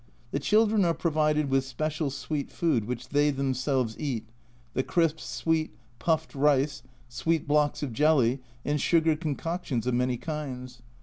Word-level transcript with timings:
The 0.31 0.39
children 0.39 0.83
are 0.83 0.95
provided 0.95 1.51
with 1.51 1.63
special 1.63 2.09
sweet 2.09 2.49
food 2.49 2.85
which 2.85 3.09
they 3.09 3.29
themselves 3.29 3.95
eat, 3.99 4.25
the 4.73 4.81
crisp 4.81 5.19
sweet 5.19 5.75
"puffed" 5.99 6.33
rice, 6.33 6.81
sweet 7.07 7.47
blocks 7.47 7.83
of 7.83 7.93
jelly 7.93 8.39
and 8.65 8.81
sugar 8.81 9.15
concoctions 9.15 9.85
of 9.85 9.93
many 9.93 10.17
kinds. 10.17 10.81